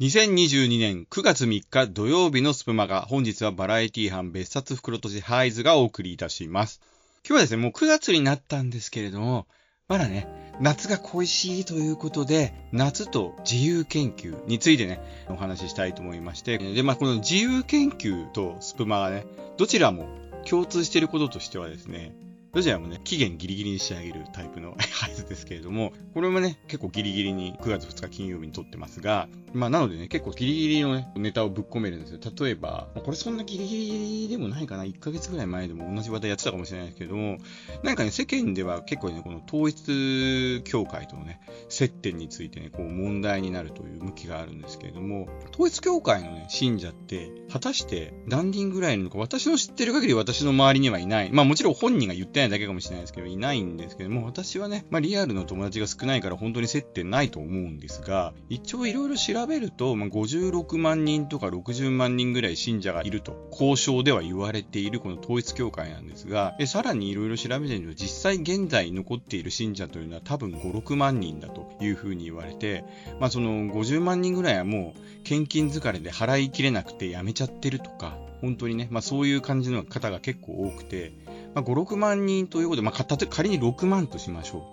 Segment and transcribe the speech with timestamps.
[0.00, 6.80] 2022年9月3日土曜日のスプマガ、本日はバラエティ班別冊袋とじハイズがお送りいたします。
[7.28, 9.48] 今日はですね、もう9月になったんですけれども、
[9.88, 10.28] まだね、
[10.60, 19.26] 夏が恋しいということで、夏と自由研究についてね、お話ししたいと思いまして、で、まあ、この自由研究とスプマがね、
[19.56, 20.06] どちらも
[20.48, 22.12] 共通していることとしてはですね、
[22.52, 32.20] どちらもね、期限ギリギリに仕上げるタイプの ハイズですけれども、これもね、結構ギリギリに9月2日金曜日に撮ってますが、まあなのでね、結構ギリギリのね、ネタをぶっ込めるんですよ。
[32.40, 33.76] 例えば、これそんなギリギ
[34.22, 37.36] リでもないかな、1ヶ月ぐらい前でも同じ話題やってたかもしれないですけども、
[37.82, 51.30] なんかね、世間では結構ね、この統一教会とのね、接点についてね、こう問題になるという向きがあるんですけれども、統一教会のね、信者って、果たして何人ぐらいいるのか、私の知ってる限り私の周りにはいない。
[51.30, 72.84] まあもちろん本人が言ってないだけかもしれないですけど、いないんですけども、私はね、まあリアルの友達が少ないから本当に接点ないと思うんですが、一応いろいろ調べると、まあ、56万人とか60万人ぐらい信者がいると、交渉では言われているこの統一教会なんですが、でさらにいろいろ調べてみると、実際現在残っている信者というのは多分5、6万人だというふうに言われて、
[73.20, 81.12] まあその50万人ぐらいはもう献金疲れで払いきれなくて辞めちゃってるとか、本当にね、まあそういう感じの方が結構多くて、
[81.54, 84.66] まあ5、6万人ということで、まあ仮に6万としましょ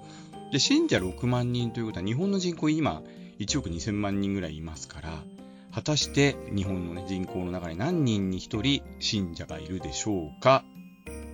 [0.50, 0.52] う。
[0.52, 3.02] で、信者6万人ということは日本の人口今
[3.40, 5.24] 1億2000万人ぐらいいますから、
[5.72, 10.64] 果たして日本の、ね、人口の中に何人に1人信者がいるでしょうか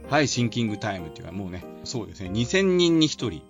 [0.09, 3.43] はい、シンキングタイムっていうかもうね、そうですね、2000人に1人、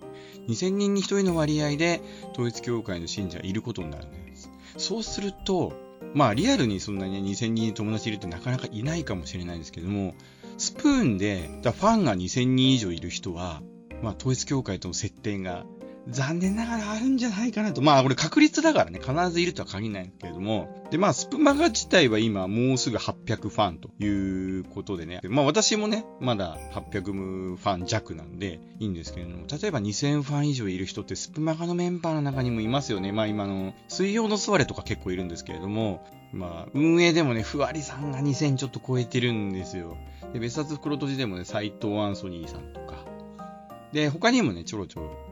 [0.48, 2.02] 2000人に1人の割合で
[2.34, 4.52] 統一教会の信者がいることになるんです。
[4.78, 5.74] そうすると、
[6.14, 10.14] まあリアルにそんなに、ね、2000人に友達いるってなかなかいないかもしれないですけども、
[10.58, 13.62] スプーンでファンが2000人以上いる人は、
[14.02, 15.66] まあ統一教会との接点が
[16.08, 17.82] 残念ながらあるんじゃないかなと。
[17.82, 20.86] まあ、これ確率だからね、必ずいるとは限らないけれども。
[20.90, 25.22] で、まあ、スプマガ自体は今もうすぐ800ファンということでね。
[25.24, 33.12] まあ、私もね、まだ800ファン弱なんでいいんですけれども、例えば2000ファン以上いる人ってスプマガのメンバーの中にもいますよね。
[33.12, 39.98] まあ、今の、水曜の座れとか結構いるんですけれども、まあ、運営でもね、ふわりさんが2000ちょっと超えてるんですよ。
[40.34, 43.06] で、別冊袋閉じでもね、斎藤アンソニーさんとか。
[43.92, 45.31] で、他にもね、ちょろちょろ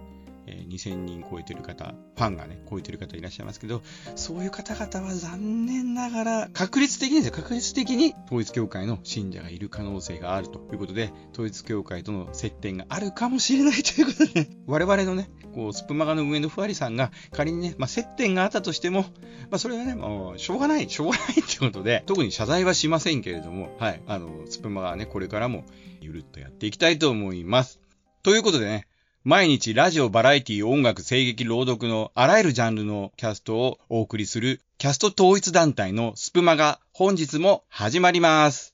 [0.49, 3.81] え2000人超えてる方、ファンがね、超えてる方いらっしゃいますけど、
[4.15, 10.59] そういう方々は残念ながら、確率的にですよ、確率的に統一教会の信者がいる可能性があると。
[10.71, 13.83] いうことで、統一教会との接点があるかもしれない。
[13.83, 19.07] ということで、我々のね、こう、スプマガの上のふわりさんが仮にね、まあ、接点があったとしても、ま
[19.53, 25.65] あ、それはね、もう、しょうがない、しょうがないってことで、特に謝罪はしませんけれども、はい、あの、スプマガはね、これからも、
[26.01, 27.79] ゆるっとやっていきたいと思います。
[28.21, 28.87] ということでね、
[29.25, 38.73] 毎日ラジオ、バラエティ、音楽、声劇、朗読のあらゆるジャンルのキャストをお送りするキャスト統一団体のスプマが本日も始まります。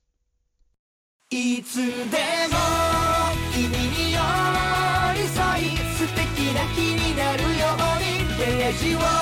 [1.32, 1.88] いつでも
[3.56, 4.20] 君に寄
[5.16, 7.54] り添い素敵な日になるよう
[8.00, 9.15] にページを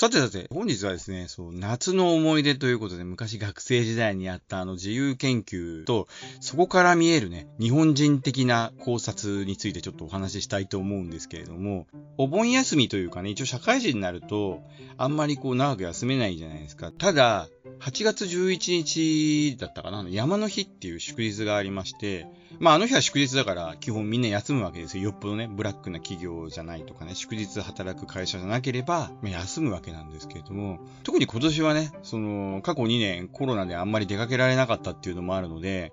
[0.00, 6.08] さてさて、本日はですね、そう、夏の思い出ということで、昔学生時代にやったあの自由研究と、
[6.40, 14.62] そこから見えるね、日本人的な考察についてちょっとお話ししたいと思うんですけれども、お盆休みというかね、一応社会人になると、
[14.96, 16.92] あんまりこう長く休めないじゃないですか。
[16.92, 22.26] ただ、8月11日だったかな、山の日っていう祝日がありまして、
[22.58, 25.04] まああの日は祝日だから基本みんな休むわけですよ。
[25.04, 35.92] よっぽどね、ブラックな企業じゃないとかね、祝日働く会社じゃなければ、まあ休むわけなんですけれども、特に今年はね、その、過去2年コロナであんまり出かけられなかったっていうのもあるので、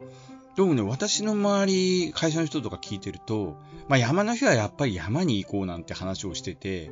[0.55, 3.57] どうもね、私の周り、会社の人とか聞いてると、
[3.87, 6.91] まあ山の日はやっぱり山に行こうなんて話をしてて、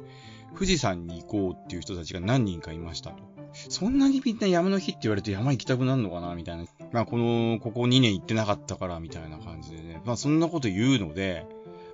[0.54, 3.35] 富士山に行こうっていう人たちが何人かいましたと。
[3.70, 6.66] そんなにみんな山の日って言われて山行きたくなるのかなみたいな。
[6.92, 10.02] まあこの、ここ2年行ってなかったからみたいな感じでね。
[10.06, 11.46] まあそんなこと言うので、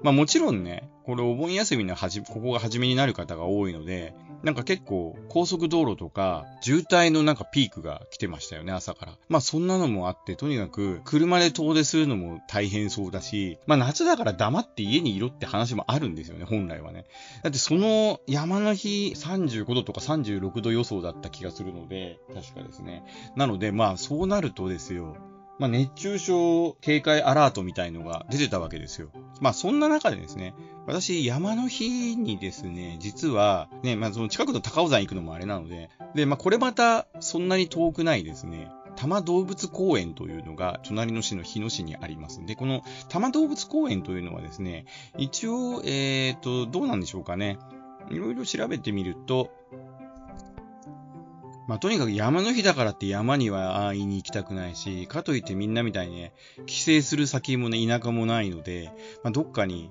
[0.02, 9.18] まあもちろんね、これお盆休みのはじ、ここが初めになる方が多いので、なんか結構高速道路とか渋滞のなんかピークが来てましたよね、朝から。
[9.30, 17.06] まあそんなのもあって、とにかく車で遠出するのも大変そうだし、まあ夏だから黙って家にいろって話もあるんですよね、本来はね。
[17.44, 23.04] だってその山の日35度とか36度予想だった気がするので、確かですね。
[23.36, 25.16] なのでまあそうなるとですよ、
[25.60, 29.10] まあ、熱中症警戒アラートみたいのが出てたわけですよ。
[29.40, 30.54] まあ、そんな中でですね、
[30.88, 42.46] 私、山の日にですね、実は、ね、まあ、その近くの高尾山行くのもあれなので、で、まあ、これまた、そんなに遠くないですね、多摩動物公園というのが、隣の市の日野市にあります。
[42.46, 44.86] で、この多摩動物公園というのはですね、
[45.18, 47.58] 一応、えっ、と、どうなんでしょうかね。
[48.10, 49.52] いろいろ調べてみると、
[51.72, 56.34] まあ、とにかく山の日だからって山には会いに行きたくないし、かといってみんなみたいにね、
[56.66, 58.92] 帰省する先もね、田舎もないので、
[59.24, 59.90] まあ、どっかに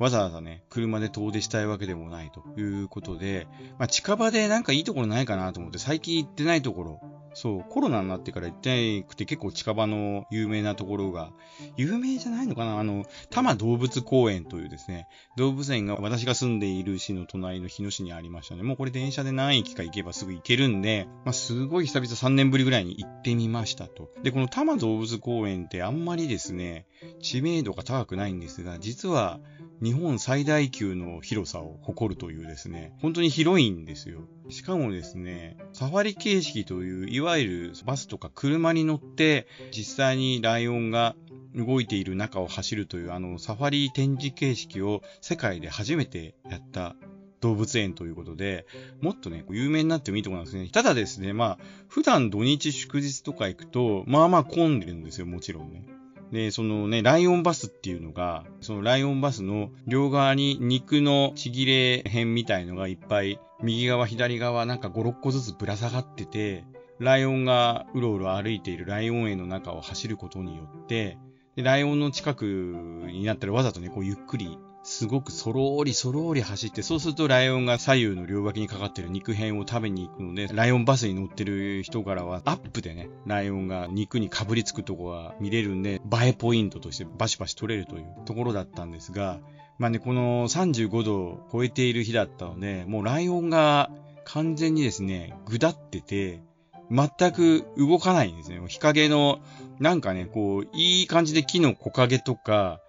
[0.00, 3.46] わざわざね、車で遠出したいわけでもないということで、
[3.78, 7.00] まあ、近場でなんかいいところないかなと思って、最近行ってないところ、
[7.34, 11.32] そう、コロナになってから行ってなくて結構近場の有名なところが、
[11.76, 12.80] 有名じゃないのかな？
[12.80, 15.06] あの、多摩動物公園というですね、
[15.36, 18.62] 動物園が私が住んでいる市の隣の日野市にありましたね。
[18.62, 24.10] もうこれ電車で何駅か行けばすぐ行けるんで、まあ、すごい久々3年ぶりぐらいに行ってみましたと。
[24.22, 26.86] で、この多摩動物公園ってあんまりですね、
[27.20, 29.38] 知名度が高くないんですが、実は
[29.82, 34.20] 日本最大級の広さを誇るというですね、本当に広いんですよ。
[34.50, 41.16] しかもですね、サファリ形式という、いわゆるバスとか車に乗って、実際にライオンが
[41.54, 46.94] 動いている中を走るという、あの、サファリ展示形式を世界で初めてやった
[47.40, 48.66] 動物園ということで、
[49.00, 50.68] もっとね、有名になってもいいところなんですね。
[50.68, 55.86] ただですね、まあ、普段土日祝日とか行くと、まあまあ混んでるんですよ、もちろんね。
[56.32, 66.64] で、そのね、ライオンバスっていうのが、そのライオンバスの両側に肉のちぎれ編みたいのがいっぱい、右側、左側なんか5、6個ずつぶら下がってて、
[66.98, 71.18] ライオンがうろうろ歩いているライオン園の中を走ることによって、
[71.56, 74.56] でライオンの近くになったらわざとね、こうゆっくり
[74.90, 89.38] すごくそろーりそろーり走って、そうするとライオンが左右の両脇にかかってる肉片を食べに行くので、ライオンバスに乗ってる人からはアップでね、ライオンが肉にかぶりつくとこが見れるんで、映えポイントとしてバシバシ取れるというところだったんですが、
[89.78, 93.92] まあね、この35度を超えている日だったので、もうライオンが
[94.24, 96.42] 完全にですね、ぐだってて、
[96.90, 98.60] 全く動かないんですね。
[98.66, 99.38] 日陰の、
[99.78, 102.80] なんかね、こう、いい感じで木の木陰とか、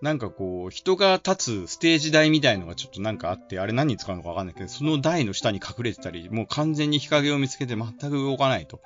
[0.00, 8.80] なんかこう、人が立つステージ台みたいのがちょっとなんかあって、あれ何に使うのかわかんないけど、その台の下に隠れてたり、もう完全に日陰を見つけて全く動かないと。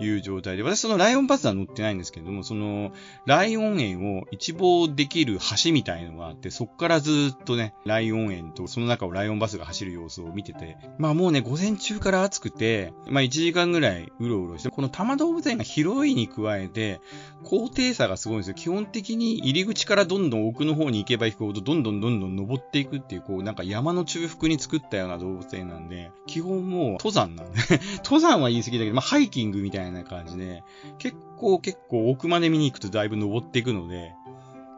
[0.00, 2.92] いう状態で、私そのライオンバスは乗ってないんですけども、その、
[3.26, 17.00] ライオン園を一望できる橋みたいのがあって、そっからずっとね、ライオン園とその中をライオンバスが走る様子を見てて、まあもうね、午前中から暑くて、まあ1時間ぐらいうろうろして、この多摩動物園が広いに加えて、
[17.44, 18.54] 高低差がすごいんですよ。
[18.54, 27.60] 基本的に入り口からどんどん奥の方に行けば行くほど、どんどんどんどん登っていくっていう、こう、なんか山の中腹に作ったような動物園なんで、基本もう登山なんで、
[28.02, 30.62] 登山は言い過ぎだけど、まあハイキングみたいないな感じで、
[30.98, 34.12] 結構結構奥まで見に行くとだいぶ登っていくので、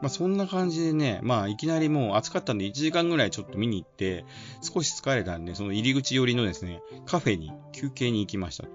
[0.02, 4.24] まあそんな感じでね、まあいきなりもう暑かったんで1時間ぐらいちょっと見に行って、
[4.60, 8.70] 少し疲れたんで、その入り口寄りのですね、カフェに休憩に行きましたと。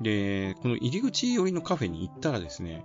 [0.00, 2.84] で、この入り口寄りのカフェに行ったらですね、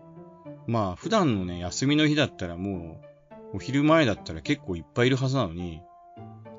[0.67, 3.01] まあ普段のね、休みの日だったらも
[3.53, 5.81] う、お昼前だったら結構いっぱいいるはずなのに、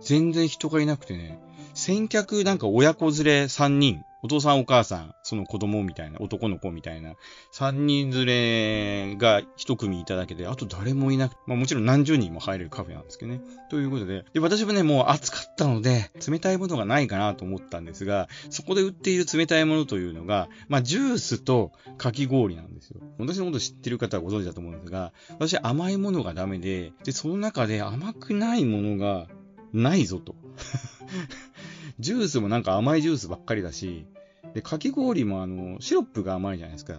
[0.00, 1.38] 全然人がいなくてね、
[1.74, 7.14] 先客なんか親子連れ3人、お父さんお母さん、その子供みたいな、男の子みたいな、
[7.54, 13.40] 3人連れが1組いただけで、あと誰もいなく、まあもちろん何十人も入れるカフェなんですけどね。
[13.70, 23.00] ということで、で、私もね、もう暑かったので、冷たいものがないかなと思ったんですが、そこで売っている冷たいものというのが、まあジュースとかき氷なんですよ。
[23.18, 29.28] 私のこと知ってる方はご存知だと思うんですが、私甘いものがダメで、で、その中で甘くないものが
[29.72, 30.34] ないぞと。
[32.00, 34.06] ジュースもなんか甘いジュースばっかりだし、
[34.54, 36.98] で、かき氷もあの、シロップが甘いじゃないですか。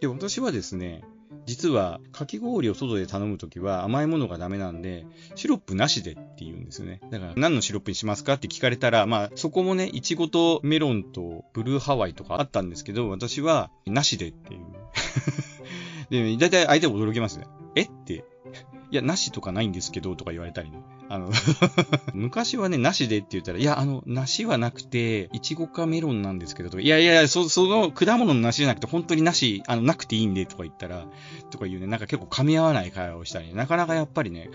[0.00, 1.02] で、私はですね、
[1.46, 7.00] 実は、かき氷を外で頼むときは甘いものがダメなんで、シロップなしでって言うんですよね。
[7.10, 14.60] だから、何のシロップにしますかって聞かれたら、まあ、そこもね、いちごとメロンとブルーハワイとかあったんですけど、私は、なしでっていう。
[16.10, 17.46] で、だいたい相手も驚きますね。
[17.74, 18.24] えって。
[18.92, 20.82] いや、なしとかないんですけど、とか言われたりね。
[21.10, 21.28] あの、
[22.14, 31.08] 昔はね、なしでって言ったら、いや、あの、梨はなくて、いちごかメロンなんですけど、とかいやいやいや、そその果物の梨じゃなくて、本当に梨、あの、なくていいんで、とか言ったら、
[31.50, 34.50] とか言うね、なんか結構噛み合わない会話をしたり、なかなかやっぱりね、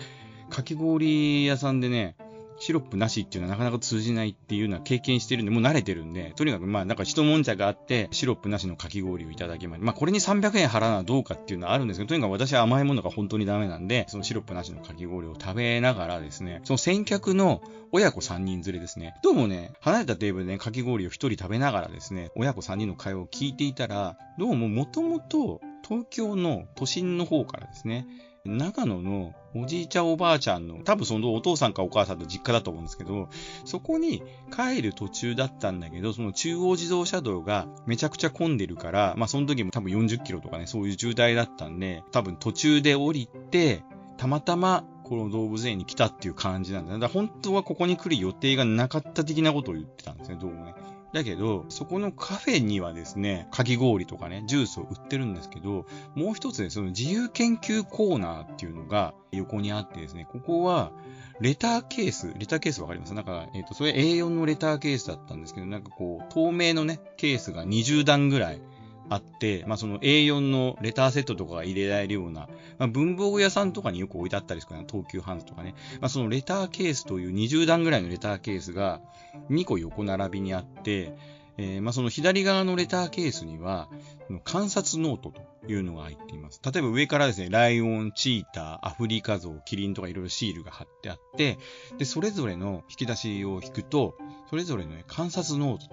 [0.48, 2.16] かき氷屋さんでね、
[2.58, 9.84] シロップなしっていうのはなかなか通じないっていうのは経験してるんで、もう慣れてるんで、とにかくまあなんか一悶茶があって、シロップなしのかき氷をいただきました。
[9.84, 28.06] まあこれに300円払うのはどうかっていうのはあるんですけど、とにかく私は甘いものが本当にダメなんで、そのシロップなしのかき氷を食べながらですね、その先客の親子3人連れですね、どうもね、離れたテーブルで、ね、かき氷を1人食べながらですね、親子3人の会話を聞いていたら、どうももともと東京の都心の方からですね、
[28.46, 33.28] 長野のおじいちゃんおばあちゃんの、多分そのお父さんかお母さんと実家だと思うんですけど、
[33.64, 34.22] そこに
[34.54, 43.82] 帰る途中だったんだけど、その中央自動車道がめちゃくちゃ混んでるから、まあその時も多分40キロとかね、そういう渋滞だったんで、多分途中で降りて、
[44.16, 46.98] たまたまこの動物園に来たっていう感じなんだね。
[46.98, 50.74] だから本当はここに来る予定がなかった的なことを言ってたんですね、どうもね。
[51.16, 60.92] だけど、そこのカフェにはですね、かき氷とかね、ジュースを売ってるんですけど、もう一つね、その自由研究コーナーっていうのが横にあってですね、ここは、
[61.40, 63.14] レターケース、レターケースわかります？
[63.14, 68.60] なんか、えっ、と、それ A4 のレターケースだったんですけど、なんかこう、透明のね、ケースが20段ぐらい
[69.08, 72.48] あって、まあその A4 のレターセットとかが入れられるような、
[72.78, 75.74] まあ文房具屋さんとかによく置いてあったりするかな、東急ハンズとかね。
[76.00, 79.00] まあそのレターケースという20段ぐらいのレターケースが
[79.50, 81.12] 2個横並びにあって、
[81.58, 83.88] えーまあその左側のレターケースには、
[84.44, 86.60] 観察ノートというのが入っています。
[86.64, 91.58] 例えば上からですね、ライオン、チーター、アフリカゾウ、キリンとかいろいろシールが貼ってあって、
[91.98, 94.18] で、それぞれの引き出しを引くと、
[94.50, 95.86] それぞれの、ね、観察ノート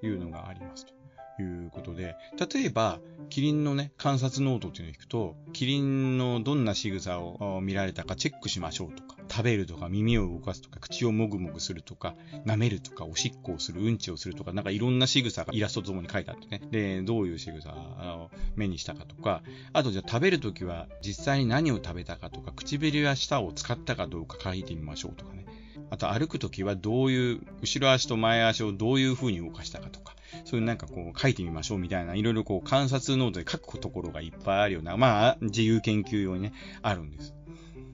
[0.00, 1.01] というのがありますと。
[1.40, 2.16] いうことで、
[2.52, 16.60] 例えば、キリンのね、観察ノートっていうのを引くと、キリンのどんな仕草を見られたかチェックしましょうとか、食べるとか、耳を動かすとか、口をもぐもぐするとか、舐めるとか、おしっこをする、うんちをするとか、なんかいろんな仕草がイラストとともに書いてあってね。
[16.70, 25.46] で、どういう仕草を目にしたかとか、あとじゃあ食べるときは実際に何を食べたかとか、唇や舌を使ったかどうか書いてみましょうとかね。
[25.90, 30.11] あと歩くときはどういう、後ろ足と前足をどういう風に動かしたかとか、
[30.44, 37.34] そういうなんかこう書いてみましょうみたいな、いろいろこう観察ノートで書くところがいっぱいあるような、まあ自由研究用にね、あるんです。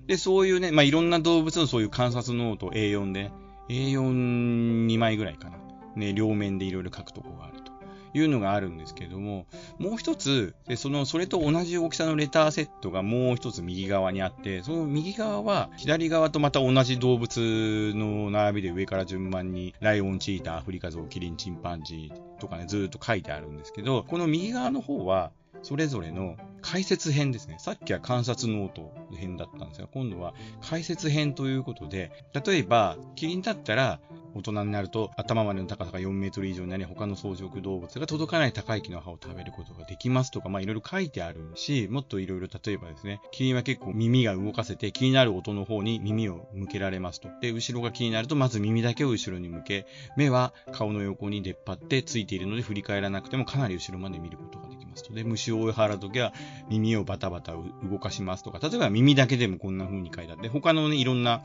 [0.07, 3.31] で、そういうね、まあいろんな動物のそういう観察ノート A4 で、
[3.69, 5.59] A42 枚ぐらいかな。
[5.97, 7.68] ね、両面でいろいろ書くところがあると。
[8.15, 9.47] いうのがあるんですけども、
[9.79, 27.57] もう一つ、でその、それと同じ大きさのレターセットがもう一つ右側にあって、その右側は、左側とまた同じ動物の並びで上から順番に、ライオン、チーター、アフリカゾウ、キリン、チンパンジーとかね、ずっと書いてあるんですけど、この右側の方は、それぞれの解説編ですね。
[27.59, 32.13] さっきは観察ノート編だったんですが、今度は解説編ということで、
[32.45, 34.01] 例えば、キリンだったら、
[34.39, 47.29] 大人になると頭までの高さが4メートル以上になり、他の草食動物が届かない高い木の葉を食べることができますとか、まあいろいろ書いてあるし、もっといろいろ例えばですね、キリンは結構耳が動かせて気になる音の方に耳を向けられますと。
[47.41, 55.13] で、後ろが気になるとまず耳だけを後ろに向け、目は顔の横に出っ張ってついているので振り返らなくてもかなり後ろまで見ることができますと。
[55.15, 56.33] で、虫を追い払うときは
[56.69, 61.43] 耳をバタバタ動かしますとか、例えば耳だけでもこんな風に書いてあって、他のね、いろんな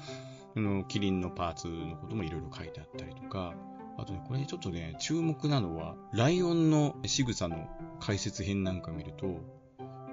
[0.55, 3.53] あの、キリンのパーツのこともいろいろ書いてあったりとか、
[3.97, 7.67] あとね、これちょっとね、注目なのは、ライオンの仕草の
[7.99, 9.41] 解説編なんか見ると、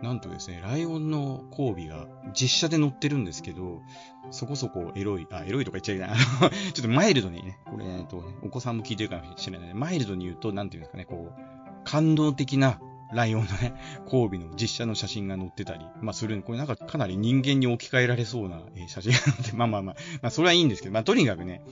[0.02, 3.82] なんとですね、ライオンの交尾が実写で載ってるんですけど、
[4.30, 6.16] そこそこエロい、あ、エロいとか言っちゃいけない。
[6.73, 9.75] ちょっとマイルドにね、これ、えっと、お子さんも聞いてるかもしれないね。
[9.75, 11.40] マイルドに言うと、なんていうんですかね、こう、
[11.85, 12.80] 感動的な
[13.12, 13.75] ライオンのね、
[14.05, 21.62] 交尾の実写の写真が載ってたり、まあ、するこれなんかかなり人間に置き換えられそうなえ写真が載って、 まあまあまあ、まあ、それはいいんですけど、まあ、とにかくね、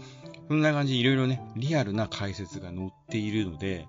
[0.48, 3.86] そんな感じでいろいろね、リアルな解説が載っているので、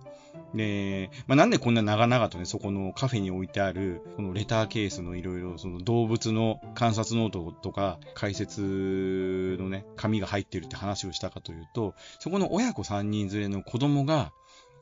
[0.54, 14.32] で、まあ、なんでこんな長々とね、そこのカフェに置いてある、このレターケースのいろいろ、その動物の観察ノートとか、解説のね、紙が入ってるって話をしたかというと、そこの親子3人連れの子供が、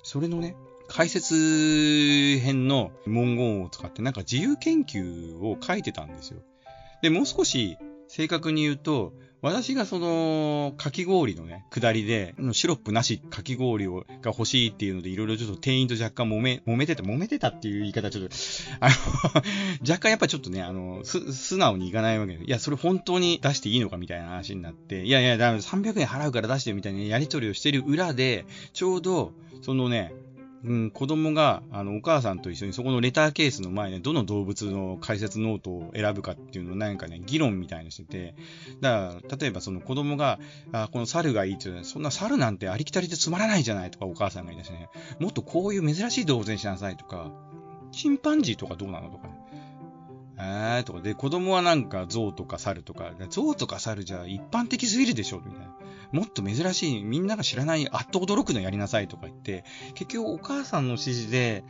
[0.03, 0.55] それのね、
[0.87, 6.39] 解説編の文言を使ってなんか自由研究を書いてたんですよ。
[7.01, 7.77] で、もう少し
[8.07, 18.35] 正確に言うと、私がその、かき氷のね、下りで、シロップなしかき氷をが欲しいっていうので、いろいろちょっと店員と若干揉め、揉めてた、揉めてたっていう言い方ちょっと、
[18.79, 18.95] あの、
[19.87, 30.13] 若干やっぱちょっとね、あの、す、素直にいかないわけで、いや、それ本当に出していいのかみたいな話になって、いやいや、だめ300円払うから出してみたいなやり取りをしてる裏で、ちょうど、そのね、
[30.63, 38.35] うん、子供が、あの、お母さんと一緒にそこのレターケースの前で、どの動物の解説ノートを選ぶかっていうのをなんかね、議論みたいにしてて、
[38.81, 40.39] だから、例えばその子供が、
[40.71, 47.31] あ、この猿がいいって言うのはそんな猿なんてありきたりでつまらないじゃないとかお母さんが言い出してね、もっとこういう珍しい動物にしなさいとか、
[47.91, 49.33] チンパンジーとかどうなのとかね。
[50.39, 55.73] えーとか、で、子供はなんか象とか猿とか、象とか猿じゃ一般的すぎるでしょみたいな。
[56.11, 59.63] もっと珍しい、みんなが知らない、あっと驚くのやりなさいとか言って、
[59.95, 61.63] 結局お母さんの指示で、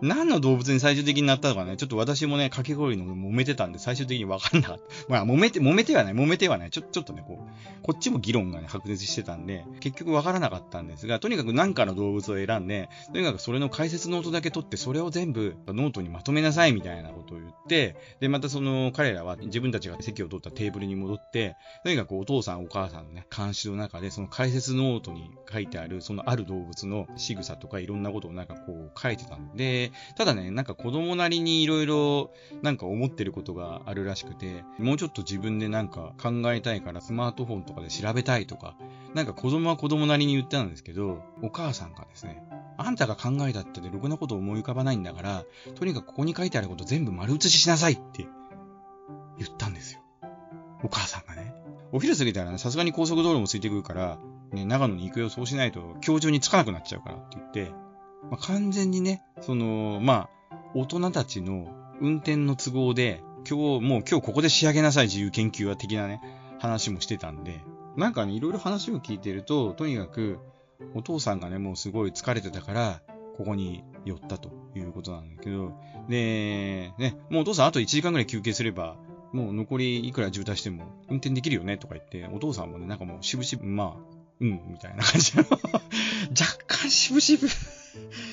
[0.00, 4.84] 何の動物に最終的になったのかね、ちょっと私もね、かき氷の揉めてたんで、最終的に分かんなかった。
[5.08, 6.70] まあ、揉めて、揉めてはない、揉めてはない。
[6.70, 29.81] ちょ、ちょっとね、こう、こっちも議論がね、白熱してたんで、結局分からなかったんですが、とにかく何かの動物を選んで、とにかくそれの解説ノートだけ取って、それを全部ノートにまとめなさいみたいなことを言って、で、またその、彼らは自分たちが席を取ったテーブルに戻って、とにかくお父さんお母さんのね、監視の中で、その解説ノートに書いてある、そのある動物の仕草とかいろんなことをなんかこう書いてたんで、
[30.16, 32.30] ただね、なんか子供なりにいろいろ
[32.62, 38.76] なんか思ってることがあるらしくて、もうちょっと自分でなんか考えたいからスマートフォンとかで調べたいとか、
[39.14, 42.42] なんか子供は子供なりに言ってたんですけど、お母さんがですね、
[42.76, 48.26] あんたが考えたってでろくなこと思い浮かばないんだから、とにかくここに書いてあること全部丸写ししなさいって
[49.38, 50.00] 言ったんですよ。
[50.82, 51.54] お母さんがね。
[51.92, 54.18] お昼過ぎたらね、さすがに高速道路も空いてくるから、
[54.52, 57.72] ね、長野に行くよ、そうしないと今日中に着かなくなっちゃうからって言って、
[58.32, 61.68] まあ、完全にね、その、まあ、大人たちの
[62.00, 66.22] 運転の都合で、今日、もう今日ここで仕上げなさい、自由研究は的なね、
[66.58, 67.60] 話もしてたんで、
[67.94, 70.38] なんかね、いろいろ話を聞いてると、とにかく、
[70.94, 73.02] お父さんがね、もうすごい疲れてたから、
[73.36, 75.74] ここに寄ったということなんだけど、
[76.08, 78.96] で、ね、もうお父さんあと1時間ぐらい休憩すれば、
[79.34, 85.44] もう残りいくら渋滞しても運転できるよねとか言って、お父さんもね、なんかもうしぶしぶ、まあ、うん、みたいな感じの、
[86.32, 87.48] 若干しぶ。
[87.94, 88.22] 唉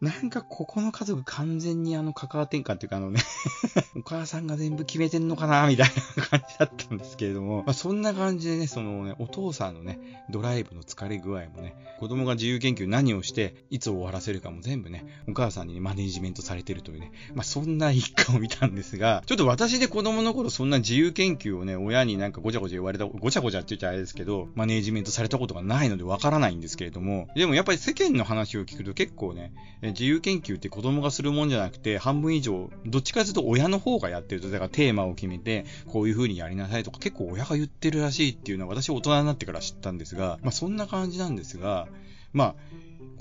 [0.00, 3.20] なんかここの家族完全にあの関わ転換っていうかあのね、
[3.98, 9.98] お母さんが全部決めてんのかなみたいな感じだったんですけれども、まあ、そんな感じでね、そのね、お父さんのね、
[10.30, 29.52] ドライブの疲れ具合もね、子供が自由研究何をして、いつ終わらせるかも全部ね、お母さんに、ね、マネジメントされてるというね、まあそんな一家を見たんですが、ちょっと私で子供の頃そんな自由研究をね、親になんかごちゃごちゃ言われた、ごちゃごちゃって言っちゃあれですけど、マネジメントされたことがないのでわからないんですけれども、でもやっぱり世間の話を聞くと結構ね、
[29.90, 41.88] 自由研究って子供がするもんじゃなくて、半分以上、どっちかというと親の方がやってると、だからテーマを決めて、こういう風にやりなさいとか、結構親が言ってるらしいっていうのは私大人になってから知ったんですが、まあそんな感じなんですが、
[42.32, 42.54] まあ、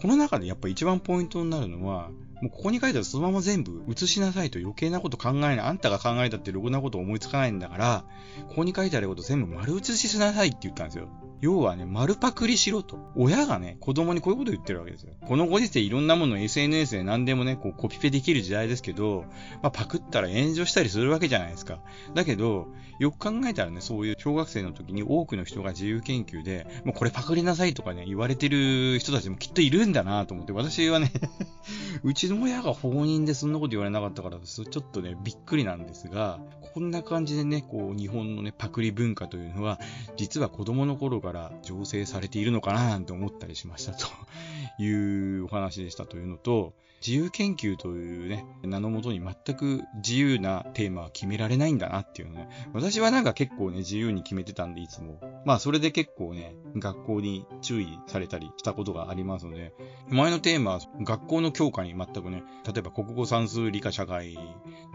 [0.01, 2.09] この中でやっぱ一番ポイントになるのは、
[2.41, 5.59] もうここに書いてあるそのまま全部写しなさいと余計なこと考えない。
[5.59, 8.05] あんたが考えたってろくなこと思いつかないんだから、
[8.47, 11.09] ここに書いてあること全部丸写ししなさいって言ったんですよ。
[11.39, 13.11] 要はね、丸パクリしろと。
[13.15, 15.13] 親がね、子供にこういうこと言ってるわけですよ。
[15.27, 19.25] このご時世いろんなもの SNS で何でもね、こうコピペできる時代ですけど、
[19.61, 21.79] まあパクったら炎上したりするわけじゃないですか。
[22.15, 22.67] だけど、
[22.99, 31.11] よく考えたらね、そういう小学生の時に多くの人が自由研究で、もうこれパクりなさいとかね、言われてる人たちもきっといるんだなと思って、私はね、
[32.03, 36.39] うちの親が放任でそんなこと言われなかったから、ちょっとね、びっくりなんですが、
[36.73, 39.79] こんな感じでね、こう、日本のね、パクリ文化というのは、
[40.15, 44.07] 実は子供の頃がから醸成されているのかななんて思ったりしましたと
[44.81, 46.73] いうお話でしたというのと、
[47.05, 52.49] 自由研究というね、名のもとに全く自由なテーマは決められないんだなっていうね。
[52.73, 55.19] 私はなんか結構ね、自由に決めてたんで、いつも。
[55.45, 59.73] まあ、それで結構ね、学校に注意されたりしたことがありますので、
[60.09, 64.37] 前のテーマは学校の教科に全くね、例えば国語算数理科社会、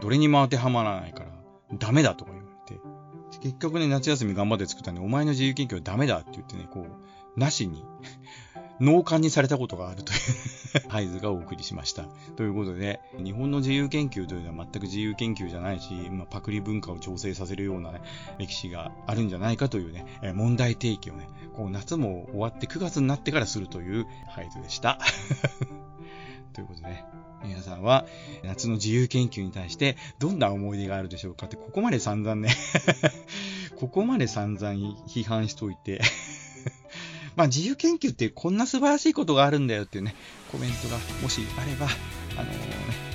[0.01, 1.31] どれにも当てはまらないから、
[1.79, 2.41] ダメだとか言。
[3.40, 7.85] 結局ね、夏休み頑張って作ったんで、お前の自由研究はダメだって言ってね、こう、なしに、
[8.81, 10.18] 脳幹にされたことがあるという
[10.90, 12.05] 合図がお送りしました。
[12.37, 18.01] ということで、日本の自由研究というのは全く自由研究じゃないし、まあ、パクリ文化を調整させるような、ね、
[18.38, 24.99] 歴史があるんじゃないかというね、え問題提起をね、こう夏も終わって9月になってからするという合図でした。
[26.53, 27.05] ということで、ね、
[27.45, 28.07] 皆さんは
[28.45, 32.55] 夏の自由研究に対してどんな思い出があるでしょうかって、ここまで散々ね
[33.77, 34.71] ここまで散々
[35.09, 36.01] 批判しといて
[37.37, 40.15] まあ自由研究ってこんな素晴らしいことがあるんだよっていうね、
[40.51, 41.87] コメントがもしあれば、
[42.37, 43.12] あのね、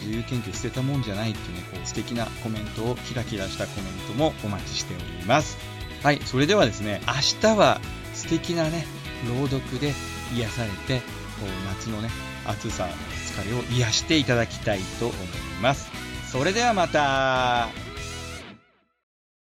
[0.00, 5.56] 自由研究捨てたもんじゃないっていうね、こう素敵なコメントを、キラキラしたコメントもお待ちしております。
[6.02, 7.80] はい、それではですね、明日は
[8.14, 8.84] 素敵なね、
[9.28, 9.94] 朗読で
[10.34, 12.08] 癒されて、こう夏のね、
[12.46, 12.88] 暑さ、
[13.36, 15.18] 疲れを癒していただきたいと思い
[15.60, 15.90] ます。
[16.30, 17.68] それではまた